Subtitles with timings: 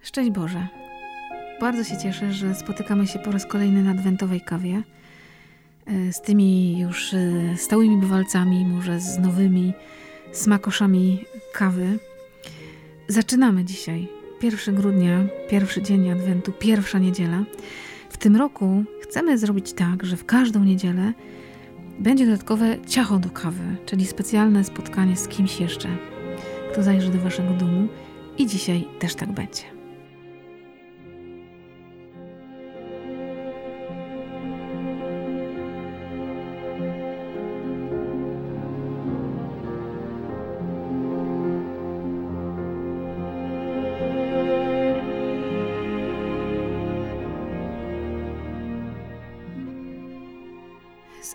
[0.00, 0.66] Szczęść Boże.
[1.60, 4.82] Bardzo się cieszę, że spotykamy się po raz kolejny na adwentowej kawie.
[5.86, 7.20] E, z tymi już e,
[7.56, 9.72] stałymi bywalcami, może z nowymi
[10.32, 11.98] smakoszami kawy.
[13.08, 14.08] Zaczynamy dzisiaj.
[14.42, 17.44] 1 grudnia, pierwszy dzień adwentu, pierwsza niedziela.
[18.12, 21.12] W tym roku chcemy zrobić tak, że w każdą niedzielę
[21.98, 25.88] będzie dodatkowe ciacho do kawy, czyli specjalne spotkanie z kimś jeszcze,
[26.72, 27.88] kto zajrzy do waszego domu.
[28.38, 29.81] I dzisiaj też tak będzie.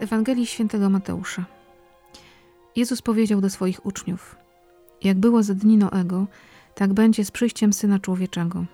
[0.08, 1.46] Ewangelii Świętego Mateusza.
[2.76, 4.36] Jezus powiedział do swoich uczniów:
[5.04, 6.28] Jak było ze dni Noego,
[6.76, 8.66] tak będzie z przyjściem syna człowieczego.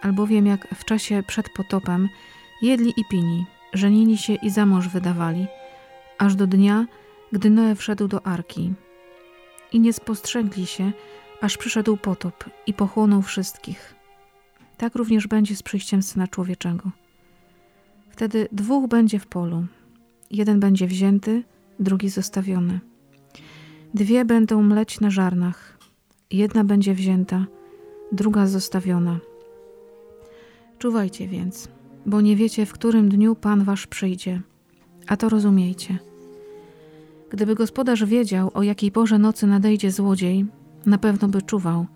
[0.00, 2.08] Albowiem jak w czasie przed potopem
[2.62, 5.46] jedli i pili, żenili się i za mąż wydawali,
[6.18, 6.86] aż do dnia,
[7.32, 8.72] gdy Noe wszedł do arki.
[9.72, 10.92] I nie spostrzegli się,
[11.40, 13.94] aż przyszedł potop i pochłonął wszystkich.
[14.76, 16.90] Tak również będzie z przyjściem syna człowieczego.
[18.10, 19.66] Wtedy dwóch będzie w polu
[20.30, 21.44] Jeden będzie wzięty,
[21.80, 22.80] drugi zostawiony.
[23.94, 25.78] Dwie będą mleć na żarnach.
[26.30, 27.46] Jedna będzie wzięta,
[28.12, 29.18] druga zostawiona.
[30.78, 31.68] Czuwajcie więc,
[32.06, 34.40] bo nie wiecie, w którym dniu Pan wasz przyjdzie.
[35.06, 35.98] A to rozumiejcie.
[37.30, 40.46] Gdyby gospodarz wiedział, o jakiej porze nocy nadejdzie złodziej,
[40.86, 41.86] na pewno by czuwał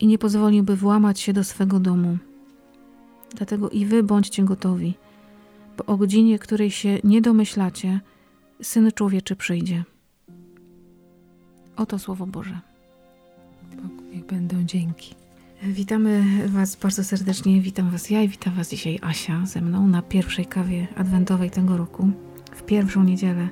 [0.00, 2.18] i nie pozwoliłby włamać się do swego domu.
[3.36, 4.94] Dlatego i wy bądźcie gotowi–
[5.76, 8.00] bo o godzinie, której się nie domyślacie,
[8.62, 9.84] Syn Człowieczy przyjdzie.
[11.76, 12.60] Oto Słowo Boże.
[13.82, 15.14] Bogu niech będą dzięki.
[15.62, 17.60] Witamy Was bardzo serdecznie.
[17.60, 21.76] Witam Was ja i witam Was dzisiaj Asia ze mną na pierwszej kawie adwentowej tego
[21.76, 22.10] roku,
[22.54, 23.48] w pierwszą niedzielę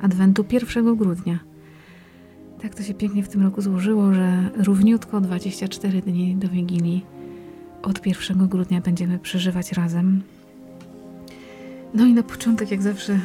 [0.00, 1.38] adwentu 1 grudnia.
[2.62, 7.06] Tak to się pięknie w tym roku złożyło, że równiutko 24 dni do Wigilii
[7.82, 10.22] od 1 grudnia będziemy przeżywać razem.
[11.94, 13.18] No i na początek, jak zawsze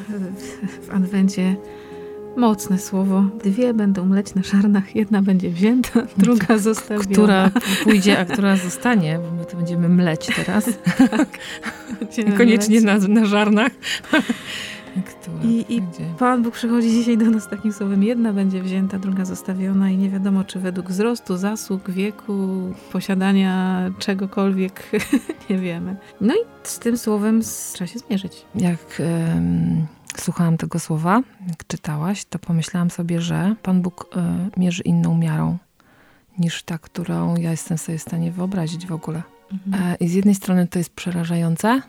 [0.81, 1.55] w adwencie,
[2.38, 3.23] mocne słowo.
[3.44, 7.03] Dwie będą mleć na szarnach, jedna będzie wzięta, druga zostawiona.
[7.03, 7.51] Która
[7.83, 10.66] pójdzie, a która zostanie, bo my to będziemy mleć teraz.
[11.11, 11.29] Tak.
[12.38, 13.72] Koniecznie na, na żarnach.
[15.43, 15.81] I, I,
[16.19, 20.09] Pan Bóg przychodzi dzisiaj do nas takim słowem, jedna będzie wzięta, druga zostawiona i nie
[20.09, 22.33] wiadomo, czy według wzrostu, zasług, wieku,
[22.91, 24.91] posiadania czegokolwiek,
[25.49, 25.95] nie wiemy.
[26.21, 27.41] No i z tym słowem
[27.73, 28.45] trzeba się zmierzyć.
[28.55, 29.01] Jak
[29.35, 29.87] um,
[30.17, 35.57] słuchałam tego słowa, jak czytałaś, to pomyślałam sobie, że Pan Bóg um, mierzy inną miarą
[36.37, 39.23] niż ta, którą ja jestem sobie w stanie wyobrazić w ogóle.
[39.51, 39.93] Mhm.
[39.93, 41.81] E, I z jednej strony to jest przerażające,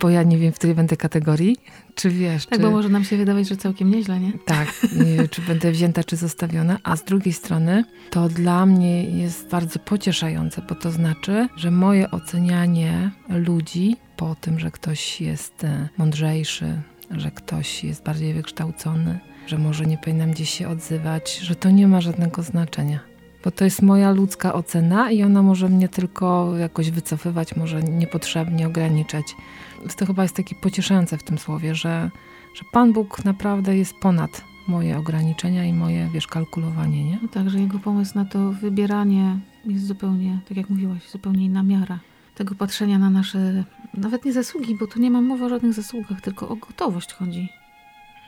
[0.00, 1.56] bo ja nie wiem, w której będę kategorii.
[1.94, 2.46] Czy wiesz?
[2.46, 2.64] Tak, czy...
[2.64, 4.32] bo może nam się wydawać, że całkiem nieźle, nie?
[4.46, 6.78] Tak, nie, czy będę wzięta, czy zostawiona.
[6.82, 12.10] A z drugiej strony to dla mnie jest bardzo pocieszające, bo to znaczy, że moje
[12.10, 19.58] ocenianie ludzi po tym, że ktoś jest e, mądrzejszy, że ktoś jest bardziej wykształcony, że
[19.58, 23.11] może nie powinnam gdzieś się odzywać, że to nie ma żadnego znaczenia
[23.44, 28.66] bo to jest moja ludzka ocena i ona może mnie tylko jakoś wycofywać, może niepotrzebnie
[28.66, 29.36] ograniczać.
[29.96, 32.10] To chyba jest takie pocieszające w tym słowie, że,
[32.54, 37.18] że Pan Bóg naprawdę jest ponad moje ograniczenia i moje, wiesz, kalkulowanie, nie?
[37.22, 41.62] No tak, że jego pomysł na to wybieranie jest zupełnie, tak jak mówiłaś, zupełnie inna
[41.62, 41.98] miara
[42.34, 43.64] tego patrzenia na nasze,
[43.94, 47.61] nawet nie zasługi, bo tu nie ma mowy o żadnych zasługach, tylko o gotowość chodzi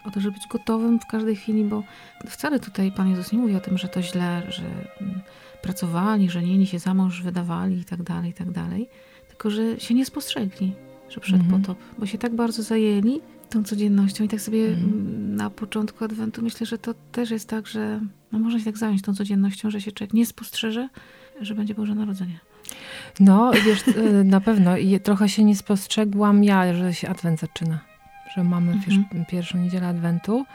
[0.04, 1.82] o to, żeby być gotowym w każdej chwili, bo
[2.26, 4.62] wcale tutaj Pan Jezus nie mówi o tym, że to źle, że
[5.00, 5.20] mm,
[5.62, 8.88] pracowali, żenili się za mąż, wydawali i tak dalej, i tak dalej,
[9.28, 10.72] tylko że się nie spostrzegli,
[11.08, 11.62] że przed mhm.
[11.62, 13.20] potop, bo się tak bardzo zajęli
[13.50, 15.36] tą codziennością i tak sobie mhm.
[15.36, 18.00] na początku Adwentu myślę, że to też jest tak, że
[18.32, 20.88] no można się tak zająć tą codziennością, że się człowiek nie spostrzeże,
[21.40, 22.38] że będzie Boże Narodzenie.
[23.20, 27.93] No, wiesz, y, na pewno i trochę się nie spostrzegłam ja, że się Adwent zaczyna
[28.34, 29.24] że mamy mhm.
[29.28, 30.46] pierwszą niedzielę Adwentu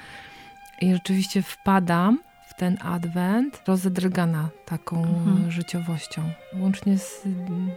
[0.82, 5.52] i rzeczywiście wpadam w ten Adwent rozedrgana taką mhm.
[5.52, 7.24] życiowością, łącznie z,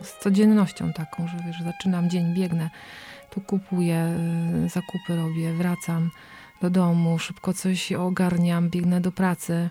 [0.03, 2.71] z, codziennością taką, że wiesz, zaczynam dzień, biegnę,
[3.31, 4.17] tu kupuję,
[4.65, 6.11] y, zakupy robię, wracam
[6.61, 9.71] do domu, szybko coś ogarniam, biegnę do pracy,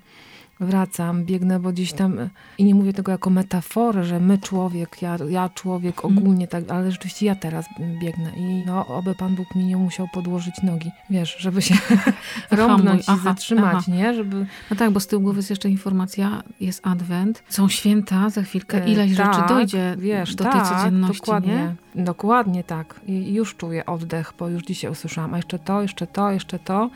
[0.62, 5.18] wracam, biegnę, bo gdzieś tam, i nie mówię tego jako metaforę, że my człowiek, ja,
[5.30, 6.18] ja człowiek Mhm.
[6.18, 7.66] ogólnie, tak, ale rzeczywiście ja teraz
[8.02, 11.76] biegnę i no, oby Pan Bóg mi nie musiał podłożyć nogi, wiesz, żeby się
[12.52, 13.92] rąbnąć i zatrzymać, aha.
[13.92, 14.46] nie, żeby...
[14.72, 18.86] No tak, bo z tyłu głowy jest jeszcze informacja, jest adwent, są święta za chwilkę,
[18.86, 22.04] E, ileś tak, rzeczy dojdzie wiesz, do tak, tej codzienności, dokładnie, nie?
[22.04, 23.02] Dokładnie tak.
[23.08, 26.90] I już czuję oddech, bo już dzisiaj usłyszałam, a jeszcze to, jeszcze to, jeszcze to.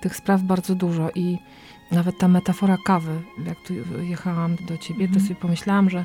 [0.00, 1.38] Tych spraw bardzo dużo i
[1.92, 5.14] nawet ta metafora kawy, jak tu jechałam do ciebie, Mhm.
[5.20, 6.04] to sobie pomyślałam, że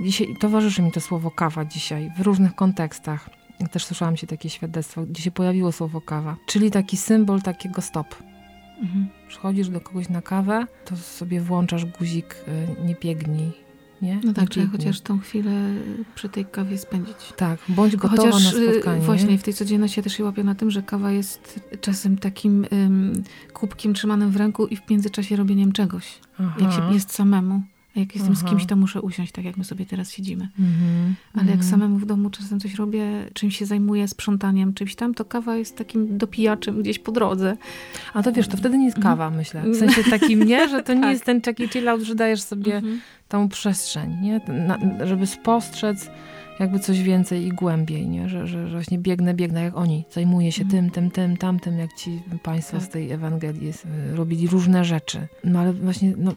[0.00, 3.30] dzisiaj towarzyszy mi to słowo kawa dzisiaj w różnych kontekstach.
[3.70, 8.14] Też słyszałam się takie świadectwo, gdzie się pojawiło słowo kawa, czyli taki symbol takiego stop.
[8.82, 9.08] Mhm.
[9.28, 12.36] Przychodzisz do kogoś na kawę, to sobie włączasz guzik,
[12.80, 13.52] y, nie biegnij,
[14.02, 14.20] nie?
[14.24, 15.52] No tak, trzeba chociaż tą chwilę
[16.14, 17.16] przy tej kawie spędzić.
[17.36, 19.00] Tak, bądź gotowa Chociaż na y, spotkanie.
[19.02, 22.66] właśnie w tej codzienności ja też się łapię na tym, że kawa jest czasem takim
[22.72, 23.22] ym,
[23.52, 26.20] kubkiem trzymanym w ręku i w międzyczasie robieniem czegoś.
[26.38, 26.56] Aha.
[26.60, 27.62] Jak się jest samemu.
[27.96, 28.48] Jak jestem z Aha.
[28.50, 30.48] kimś, to muszę usiąść, tak jak my sobie teraz siedzimy.
[30.58, 31.70] Mhm, Ale jak mhm.
[31.70, 35.76] samemu w domu czasem coś robię, czymś się zajmuję, sprzątaniem, czymś tam, to kawa jest
[35.76, 37.56] takim dopijaczem gdzieś po drodze.
[38.14, 39.16] A to wiesz, to wtedy nie jest Mhm.
[39.16, 39.62] kawa, myślę.
[39.62, 40.68] W sensie takim, nie?
[40.68, 41.10] Że to nie Tak.
[41.10, 43.00] jest ten taki chill out, że dajesz sobie Mhm.
[43.28, 44.40] tą przestrzeń, nie?
[44.48, 46.10] Na, żeby spostrzec
[46.60, 48.28] jakby coś więcej i głębiej, nie?
[48.28, 50.04] Że, że, że właśnie biegnę, biegnę jak oni.
[50.10, 50.84] Zajmuję się Mhm.
[50.84, 52.92] tym, tym, tym, tamtym, jak ci państwo z Tak.
[52.92, 55.26] tej Ewangelii jest, y, robili różne rzeczy.
[55.44, 56.32] No ale właśnie, no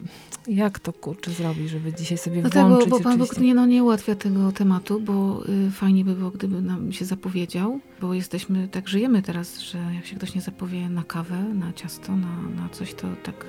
[0.48, 3.54] jak to kurczę zrobić, żeby dzisiaj sobie No tak, bo, włączyć bo Pan Bóg nie,
[3.54, 8.14] no, nie ułatwia tego tematu, bo y, fajnie by było, gdyby nam się zapowiedział, bo
[8.14, 12.62] jesteśmy, tak żyjemy teraz, że jak się ktoś nie zapowie na kawę, na ciasto, na,
[12.62, 13.46] na coś, to tak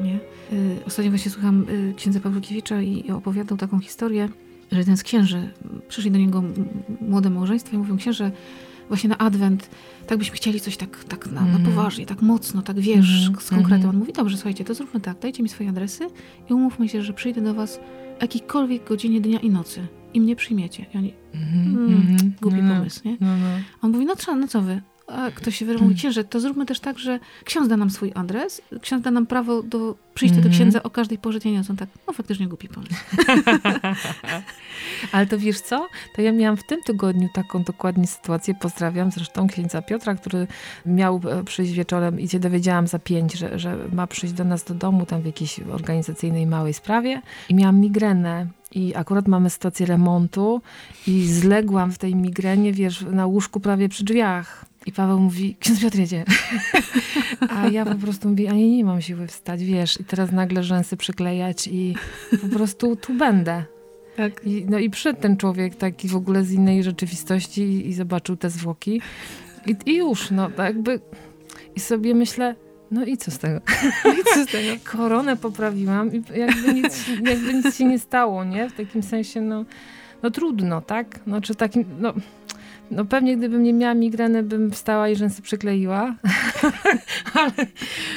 [0.00, 0.18] nie.
[0.52, 4.28] Y, ostatnio właśnie słucham y, księdza Pawlukiewicza i opowiadał taką historię,
[4.74, 5.50] że jeden z księży,
[5.88, 6.42] przyszli do niego
[7.00, 8.30] młode małżeństwo i mówią, księże,
[8.88, 9.70] właśnie na adwent,
[10.06, 11.64] tak byśmy chcieli coś tak, tak na, na Mhm.
[11.64, 13.74] poważnie, tak mocno, tak wiesz, Mhm, z konkretem.
[13.74, 13.90] mhm.
[13.90, 16.04] On mówi, dobrze, słuchajcie, to zróbmy tak, dajcie mi swoje adresy
[16.50, 17.76] i umówmy się, że przyjdę do was
[18.18, 20.86] o jakiejkolwiek godzinie dnia i nocy i mnie przyjmiecie.
[20.94, 23.16] I oni, mm, głupi no, no, pomysł, nie?
[23.20, 23.26] No.
[23.82, 24.82] On mówi, no co, no co wy?
[25.06, 28.12] A ktoś się wyrwał, mówi, księże, to zróbmy też tak, że ksiądz da nam swój
[28.14, 30.54] adres, ksiądz da nam prawo do przyjścia do Mhm.
[30.54, 31.62] księdza o każdej porze dnia.
[31.70, 32.94] On tak, no faktycznie głupi pomysł.
[35.12, 35.88] Ale to wiesz co?
[36.16, 38.54] To ja miałam w tym tygodniu taką dokładnie sytuację.
[38.54, 40.46] Pozdrawiam zresztą księdza Piotra, który
[40.86, 44.64] miał e, przyjść wieczorem i się dowiedziałam za pięć, że, że ma przyjść do nas
[44.64, 47.22] do domu tam w jakiejś organizacyjnej małej sprawie.
[47.48, 48.46] I miałam migrenę.
[48.72, 50.62] I akurat mamy sytuację remontu
[51.06, 54.64] i zległam w tej migrenie, wiesz, na łóżku prawie przy drzwiach.
[54.86, 56.24] I Paweł mówi, ksiądz Piotr jedzie.
[57.48, 60.00] A ja po prostu mówię, a nie, nie mam siły wstać, wiesz.
[60.00, 61.94] I teraz nagle rzęsy przyklejać i
[62.40, 63.64] po prostu tu będę.
[64.16, 64.46] Tak.
[64.46, 68.36] I, no i przyszedł ten człowiek taki w ogóle z innej rzeczywistości i, i zobaczył
[68.36, 69.00] te zwłoki.
[69.66, 71.00] I, I już, no tak jakby...
[71.76, 72.54] I sobie myślę,
[72.90, 73.60] no i co z tego?
[74.20, 74.72] I co z tego?
[74.92, 78.68] Koronę poprawiłam i jakby nic, jakby nic się nie stało, nie?
[78.68, 79.64] W takim sensie, no,
[80.22, 81.20] no trudno, tak?
[81.26, 82.14] No czy takim, no...
[82.90, 86.14] No pewnie gdybym nie miała migreny, bym wstała i rzęsy przykleiła.
[87.34, 87.52] ale,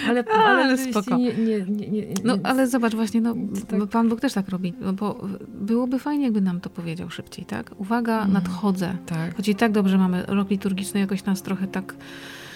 [0.09, 1.17] ale, ale, Ale spoko.
[1.17, 1.61] Nie, nie,
[1.91, 3.35] nie, No ale zobacz właśnie, no,
[3.69, 3.79] tak.
[3.79, 7.45] bo Pan Bóg też tak robi, no, bo byłoby fajnie, jakby nam to powiedział szybciej,
[7.45, 7.71] tak?
[7.77, 8.33] Uwaga, Mhm.
[8.33, 8.95] nadchodzę.
[9.05, 9.35] Tak.
[9.37, 11.95] Choć i tak dobrze mamy rok liturgiczny, jakoś nas trochę tak...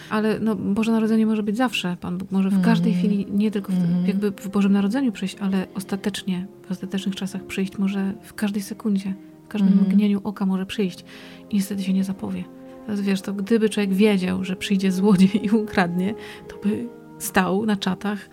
[0.10, 1.98] Ale no, Boże Narodzenie może być zawsze.
[2.02, 2.66] Pan Bóg może w Mhm.
[2.74, 4.06] każdej chwili, nie tylko w, Mhm.
[4.06, 9.14] jakby w Bożym Narodzeniu przyjść, ale ostatecznie, w ostatecznych czasach przyjść może w każdej sekundzie,
[9.52, 9.88] każdym Mhm.
[9.92, 11.06] mgnieniu oka może przyjść.
[11.50, 12.44] I niestety się nie zapowie.
[12.86, 16.14] Teraz wiesz, to gdyby człowiek wiedział, że przyjdzie złodziej i ukradnie,
[16.48, 16.88] to by
[17.20, 18.30] stał na czatach.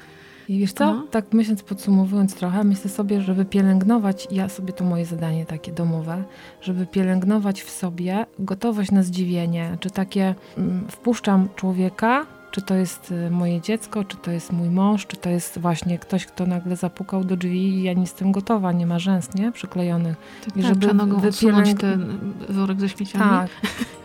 [0.49, 1.07] I wiesz co, No.
[1.11, 6.25] tak myśląc, podsumowując trochę, myślę sobie, żeby pielęgnować, ja sobie to moje zadanie takie domowe,
[6.61, 13.11] żeby pielęgnować w sobie gotowość na zdziwienie, czy takie mm, wpuszczam człowieka, czy to jest
[13.11, 16.77] y, moje dziecko, czy to jest mój mąż, czy to jest właśnie ktoś, kto nagle
[16.77, 19.53] zapukał do drzwi i ja nie jestem gotowa, nie ma rzęs, nie?
[19.53, 20.17] Przyklejonych.
[20.47, 23.25] I I tak, żeby trzeba nogą wypielęg- ten worek ze śmieciami.
[23.25, 23.51] Tak.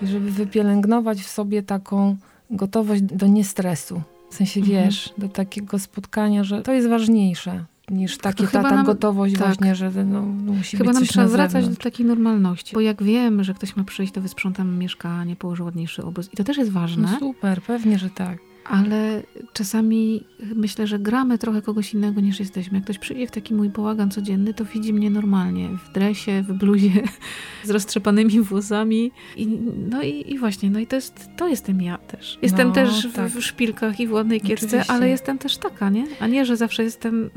[0.02, 2.18] I żeby wypielęgnować w sobie taką
[2.52, 4.02] gotowość do niestresu.
[4.32, 4.86] W sensie, Mhm.
[4.86, 9.44] wiesz, do takiego spotkania, że to jest ważniejsze niż takie, ta, ta nam- gotowość tak.
[9.44, 12.74] właśnie, że no, musi Chyba być nam trzeba na wracać do takiej normalności.
[12.74, 16.34] Bo jak wiemy, że ktoś ma przyjść, to wysprzątamy mieszkanie, położy ładniejszy obraz.
[16.34, 17.10] I to też jest ważne.
[17.12, 18.38] No super, pewnie, że tak.
[18.66, 20.24] Ale czasami
[20.56, 22.78] myślę, że gramy trochę kogoś innego niż jesteśmy.
[22.78, 26.54] Jak ktoś przyjdzie w taki mój bałagan codzienny, to widzi mnie normalnie, w dresie, w
[26.54, 26.92] bluzie,
[27.64, 29.12] z roztrzepanymi włosami.
[29.38, 29.48] I,
[29.90, 32.40] no i, i właśnie, no i to, jest, to jestem ja też.
[32.42, 33.32] Jestem No, też w, tak.
[33.32, 34.94] w szpilkach i w ładnej kiecce, Oczywiście.
[34.94, 36.06] ale jestem też taka, nie?
[36.20, 37.30] A nie, że zawsze jestem...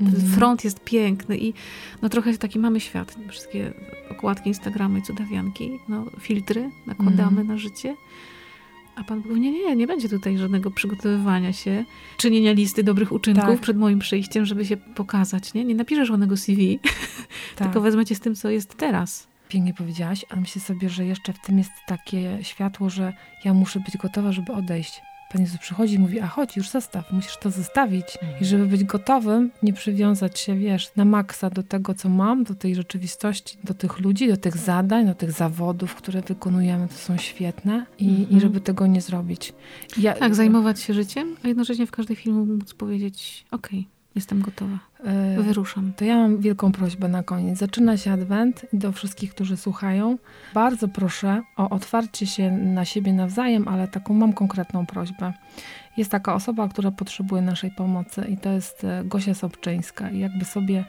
[0.00, 0.26] Mhm.
[0.32, 1.54] Front jest piękny i
[2.02, 3.16] no trochę taki mamy świat.
[3.28, 3.72] Wszystkie
[4.10, 7.46] okładki Instagramy, cudawianki, no filtry nakładamy Mhm.
[7.48, 7.94] na życie.
[9.00, 11.84] A Pan mówi, nie, nie, nie będzie tutaj żadnego przygotowywania się,
[12.16, 13.60] czynienia listy dobrych uczynków tak.
[13.60, 15.64] przed moim przyjściem, żeby się pokazać, nie?
[15.64, 16.78] Nie napiszesz żadnego CV,
[17.56, 17.66] tak.
[17.68, 19.28] tylko wezmę cię z tym, co jest teraz.
[19.48, 23.12] Pięknie powiedziałaś, ale myślę sobie, że jeszcze w tym jest takie światło, że
[23.44, 25.02] ja muszę być gotowa, żeby odejść.
[25.28, 28.06] Pan Jezus przychodzi i mówi, a chodź, już zostaw, musisz to zostawić.
[28.22, 28.42] Mhm.
[28.42, 32.54] I żeby być gotowym, nie przywiązać się, wiesz, na maksa do tego, co mam, do
[32.54, 37.16] tej rzeczywistości, do tych ludzi, do tych zadań, do tych zawodów, które wykonujemy, to są
[37.16, 38.30] świetne i, mhm.
[38.30, 39.52] i żeby tego nie zrobić.
[39.96, 44.42] Ja, tak, zajmować się życiem, a jednocześnie w każdej chwili móc powiedzieć, okej, okay, Jestem
[44.42, 44.78] gotowa.
[45.04, 45.92] E, Wyruszam.
[45.96, 47.58] To ja mam wielką prośbę na koniec.
[47.58, 50.18] Zaczyna się adwent i do wszystkich, którzy słuchają,
[50.54, 55.32] bardzo proszę o otwarcie się na siebie nawzajem, ale taką mam konkretną prośbę.
[55.96, 60.10] Jest taka osoba, która potrzebuje naszej pomocy i to jest e, Gosia Sobczyńska.
[60.10, 60.84] I jakby sobie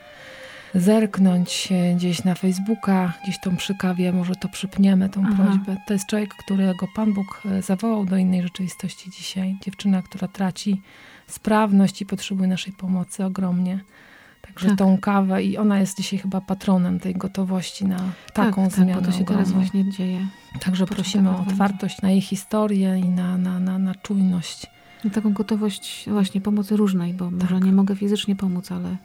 [0.75, 5.43] zerknąć gdzieś na Facebooka, gdzieś tą przy kawie, może to przypniemy, tą Aha.
[5.43, 5.77] prośbę.
[5.88, 9.57] To jest człowiek, którego Pan Bóg e, zawołał do innej rzeczywistości dzisiaj.
[9.62, 10.81] Dziewczyna, która traci
[11.29, 13.79] sprawność i potrzebuje naszej pomocy ogromnie.
[14.41, 14.77] Także tak.
[14.77, 18.00] tą kawę i ona jest dzisiaj chyba patronem tej gotowości na
[18.33, 18.93] taką tak, zmianę.
[18.93, 19.43] Tak, to się ogromną.
[19.43, 20.27] teraz właśnie dzieje.
[20.59, 24.67] Także prosimy o otwartość na jej historię i na, na, na, na czujność.
[25.03, 27.33] Na taką gotowość właśnie pomocy różnej, bo tak.
[27.33, 28.98] może nie mogę fizycznie pomóc, ale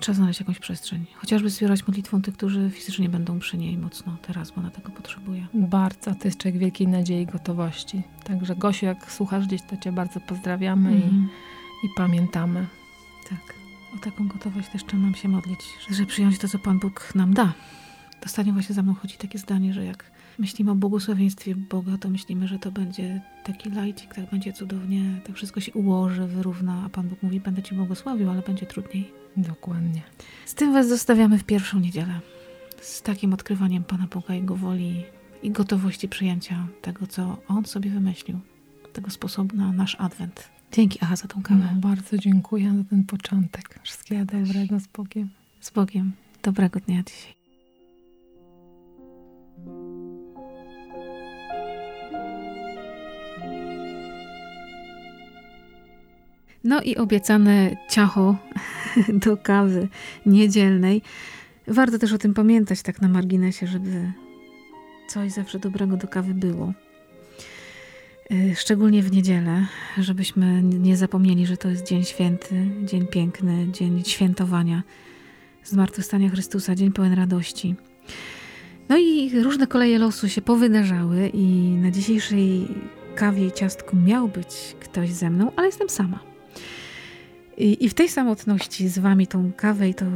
[0.00, 1.06] trzeba znaleźć jakąś przestrzeń.
[1.14, 5.46] Chociażby wspierać modlitwą tych, którzy fizycznie będą przy niej mocno teraz, bo ona tego potrzebuje.
[5.54, 6.14] Bardzo.
[6.14, 8.02] To jest człowiek wielkiej nadziei i gotowości.
[8.24, 11.04] Także Gosiu, jak słuchasz gdzieś, to cię bardzo pozdrawiamy mm -hmm.
[11.04, 11.28] i mhm
[11.82, 12.66] i pamiętamy.
[13.28, 13.54] Tak.
[13.94, 15.60] O taką gotowość też trzeba nam się modlić,
[15.90, 17.52] że przyjąć to, co Pan Bóg nam da.
[18.22, 22.48] Dostanie właśnie za mną chodzi takie zdanie, że jak myślimy o błogosławieństwie Boga, to myślimy,
[22.48, 27.08] że to będzie taki lajcik, tak będzie cudownie, tak wszystko się ułoży, wyrówna, a Pan
[27.08, 29.12] Bóg mówi, będę Ci błogosławił, ale będzie trudniej.
[29.36, 30.02] Dokładnie.
[30.46, 32.20] Z tym Was zostawiamy w pierwszą niedzielę.
[32.80, 35.04] Z takim odkrywaniem Pana Boga, Jego woli
[35.42, 38.38] i gotowości przyjęcia tego, co On sobie wymyślił,
[38.92, 40.59] tego sposobu na nasz adwent.
[40.72, 41.68] Dzięki, Aha, za tą kawę.
[41.74, 43.80] No, bardzo dziękuję za ten początek.
[43.82, 45.28] Wszystkiego dobrego, z Bogiem.
[45.60, 46.12] Z Bogiem.
[46.42, 47.34] Dobrego dnia dzisiaj.
[56.64, 58.36] No i obiecane ciacho
[59.24, 59.88] do kawy
[60.26, 61.02] niedzielnej.
[61.66, 64.12] Warto też o tym pamiętać tak na marginesie, żeby
[65.08, 66.72] coś zawsze dobrego do kawy było.
[68.32, 69.66] Y, szczególnie w niedzielę,
[69.98, 74.82] żebyśmy nie zapomnieli, że to jest dzień święty, dzień piękny, dzień świętowania
[75.64, 77.74] zmartwychwstania Chrystusa, dzień pełen radości.
[78.88, 82.68] No i różne koleje losu się powydarzały i na dzisiejszej
[83.14, 86.20] kawie i ciastku miał być ktoś ze mną, ale jestem sama.
[87.56, 90.06] I, i w tej samotności z wami tą kawę i to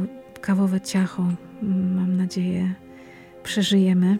[0.41, 1.23] kawowe ciacho,
[1.95, 2.73] mam nadzieję,
[3.43, 4.17] przeżyjemy.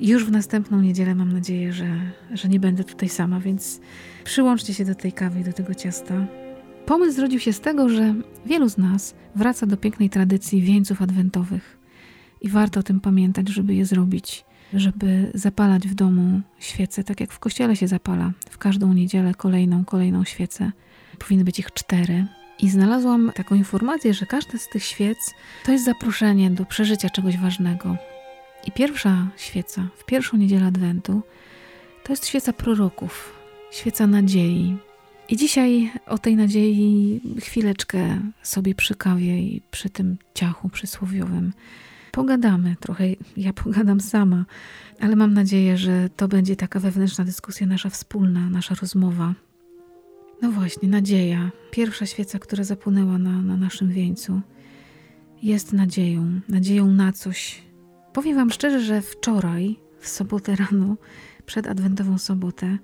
[0.00, 2.00] Już w następną niedzielę mam nadzieję, że,
[2.32, 3.80] że nie będę tutaj sama, więc
[4.24, 6.26] przyłączcie się do tej kawy i do tego ciasta.
[6.86, 8.14] Pomysł zrodził się z tego, że
[8.46, 11.78] wielu z nas wraca do pięknej tradycji wieńców adwentowych.
[12.40, 17.32] I warto o tym pamiętać, żeby je zrobić, żeby zapalać w domu świece, tak jak
[17.32, 18.32] w kościele się zapala.
[18.50, 20.72] W każdą niedzielę kolejną, kolejną świecę.
[21.18, 22.26] Powinny być ich cztery.
[22.58, 25.18] I znalazłam taką informację, że każda z tych świec
[25.64, 27.96] to jest zaproszenie do przeżycia czegoś ważnego,
[28.66, 31.22] i pierwsza świeca, w pierwszą niedzielę Adwentu,
[32.04, 33.32] to jest świeca proroków,
[33.70, 34.76] świeca nadziei.
[35.28, 41.52] I dzisiaj o tej nadziei chwileczkę sobie przy kawie i przy tym ciachu przysłowiowym
[42.12, 42.76] pogadamy.
[42.80, 43.04] Trochę
[43.36, 44.44] ja pogadam sama,
[45.00, 49.34] ale mam nadzieję, że to będzie taka wewnętrzna dyskusja, nasza wspólna, nasza rozmowa.
[50.42, 51.50] No właśnie, nadzieja.
[51.70, 54.40] Pierwsza świeca, która zapłonęła na, na naszym wieńcu,
[55.42, 56.40] jest nadzieją.
[56.48, 57.62] Nadzieją na coś,
[58.16, 60.96] Powiem Wam szczerze, że wczoraj, w sobotę rano,
[61.46, 62.78] przed adwentową sobotę,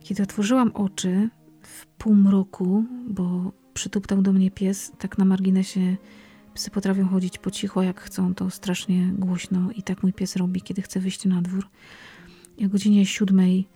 [0.00, 1.28] kiedy otworzyłam oczy
[1.62, 5.96] w półmroku, bo przytuptał do mnie pies, tak na marginesie
[6.54, 10.60] psy potrafią chodzić po cichu, jak chcą, to strasznie głośno i tak mój pies robi,
[10.60, 11.68] kiedy chce wyjść na dwór.
[12.58, 13.68] I o godzinie siódmej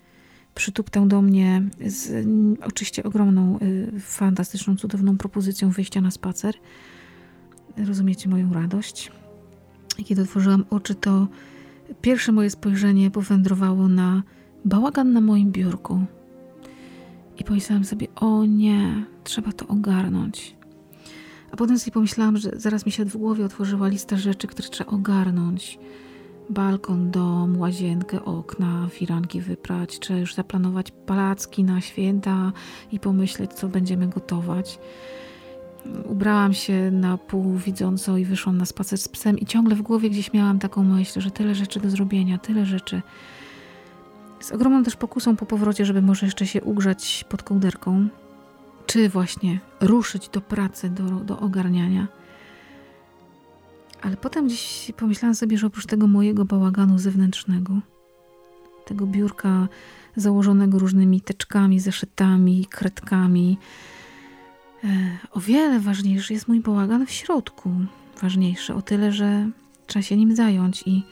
[0.54, 2.26] przytuptał do mnie z
[2.64, 6.54] oczywiście ogromną, y, fantastyczną, cudowną propozycją wyjścia na spacer.
[7.76, 9.21] Rozumiecie moją radość.
[10.04, 11.26] Kiedy otworzyłam oczy, to
[12.00, 14.22] pierwsze moje spojrzenie powędrowało na
[14.64, 16.04] bałagan na moim biurku.
[17.38, 20.56] I pomyślałam sobie, o nie, trzeba to ogarnąć.
[21.52, 24.90] A potem sobie pomyślałam, że zaraz mi się w głowie otworzyła lista rzeczy, które trzeba
[24.90, 25.78] ogarnąć.
[26.50, 32.52] Balkon, dom, łazienkę, okna, firanki wyprać, trzeba już zaplanować palacki na święta
[32.92, 34.78] i pomyśleć, co będziemy gotować.
[36.04, 40.10] Ubrałam się na pół widząco i wyszłam na spacer z psem i ciągle w głowie
[40.10, 43.02] gdzieś miałam taką myśl, że tyle rzeczy do zrobienia, tyle rzeczy.
[44.40, 48.08] Z ogromną też pokusą po powrocie, żeby może jeszcze się ugrzać pod kołderką,
[48.86, 52.08] czy właśnie ruszyć do pracy, do, do ogarniania.
[54.02, 57.72] Ale potem gdzieś pomyślałam sobie, że oprócz tego mojego bałaganu zewnętrznego,
[58.84, 59.68] tego biurka
[60.16, 63.58] założonego różnymi teczkami, zeszytami, kredkami,
[65.32, 67.70] o wiele ważniejszy jest mój bałagan w środku.
[68.22, 69.50] Ważniejszy o tyle, że
[69.86, 71.02] trzeba się nim zająć i,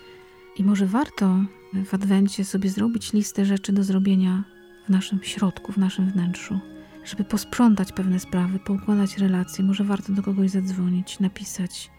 [0.56, 1.36] i może warto
[1.84, 4.44] w adwencie sobie zrobić listę rzeczy do zrobienia
[4.86, 6.60] w naszym środku, w naszym wnętrzu,
[7.04, 9.64] żeby posprzątać pewne sprawy, poukładać relacje.
[9.64, 11.90] Może warto do kogoś zadzwonić, napisać,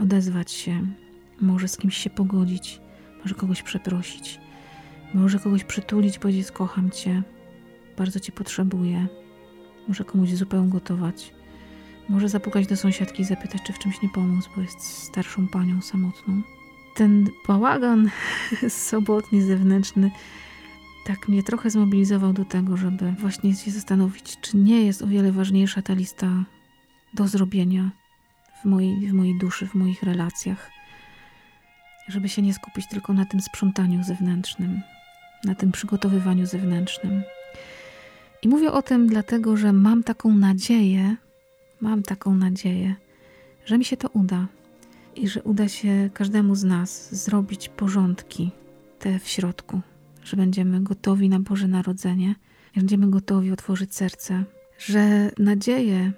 [0.00, 0.86] odezwać się,
[1.40, 2.80] może z kimś się pogodzić,
[3.22, 4.40] może kogoś przeprosić,
[5.14, 7.22] może kogoś przytulić, powiedzieć: Kocham cię,
[7.96, 9.06] bardzo cię potrzebuję,
[9.88, 11.34] może komuś zupełnie gotować.
[12.08, 15.82] Może zapukać do sąsiadki i zapytać, czy w czymś nie pomóc, bo jest starszą panią
[15.82, 16.42] samotną.
[16.96, 18.10] Ten bałagan
[18.68, 20.10] sobotni, zewnętrzny,
[21.04, 25.32] tak mnie trochę zmobilizował do tego, żeby właśnie się zastanowić, czy nie jest o wiele
[25.32, 26.28] ważniejsza ta lista
[27.14, 27.90] do zrobienia
[28.62, 30.70] w mojej, w mojej duszy, w moich relacjach.
[32.08, 34.82] Żeby się nie skupić tylko na tym sprzątaniu zewnętrznym,
[35.44, 37.22] na tym przygotowywaniu zewnętrznym.
[38.44, 41.16] I mówię o tym dlatego, że mam taką nadzieję,
[41.80, 42.94] mam taką nadzieję,
[43.64, 44.46] że mi się to uda
[45.16, 48.50] i że uda się każdemu z nas zrobić porządki
[48.98, 49.80] te w środku,
[50.24, 52.34] że będziemy gotowi na Boże Narodzenie,
[52.74, 54.44] że będziemy gotowi otworzyć serce,
[54.78, 56.12] że nadzieję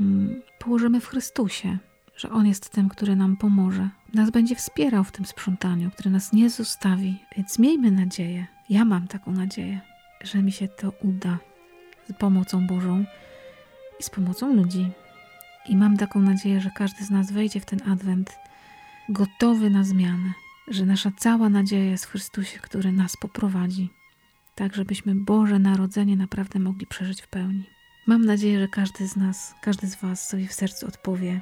[0.00, 1.78] mm, położymy w Chrystusie,
[2.16, 6.32] że On jest tym, który nam pomoże, nas będzie wspierał w tym sprzątaniu, który nas
[6.32, 7.18] nie zostawi.
[7.36, 9.80] Więc miejmy nadzieję, ja mam taką nadzieję,
[10.24, 11.38] że mi się to uda
[12.08, 13.04] z pomocą Bożą
[14.00, 14.90] i z pomocą ludzi.
[15.68, 18.38] I mam taką nadzieję, że każdy z nas wejdzie w ten adwent
[19.08, 20.32] gotowy na zmianę,
[20.68, 23.90] że nasza cała nadzieja jest w Chrystusie, który nas poprowadzi,
[24.54, 27.64] tak żebyśmy Boże Narodzenie naprawdę mogli przeżyć w pełni.
[28.06, 31.40] Mam nadzieję, że każdy z nas, każdy z Was sobie w sercu odpowie.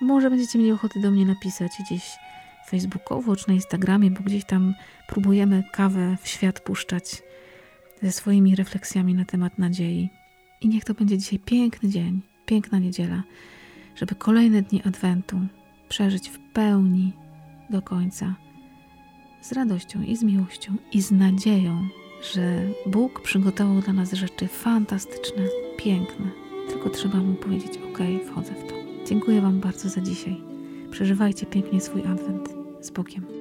[0.00, 2.18] Może będziecie mieli ochotę do mnie napisać gdzieś
[2.68, 4.74] facebookowo czy na Instagramie, bo gdzieś tam
[5.08, 7.22] próbujemy kawę w świat puszczać
[8.02, 10.08] ze swoimi refleksjami na temat nadziei.
[10.60, 13.22] I niech to będzie dzisiaj piękny dzień, piękna niedziela,
[13.96, 15.36] żeby kolejne dni Adwentu
[15.88, 17.12] przeżyć w pełni
[17.70, 18.34] do końca.
[19.40, 21.88] Z radością i z miłością i z nadzieją,
[22.32, 25.42] że Bóg przygotował dla nas rzeczy fantastyczne,
[25.76, 26.30] piękne.
[26.68, 28.74] Tylko trzeba mu powiedzieć: OK, wchodzę w to.
[29.08, 30.36] Dziękuję Wam bardzo za dzisiaj.
[30.90, 32.48] Przeżywajcie pięknie swój adwent
[32.80, 33.35] z Bogiem.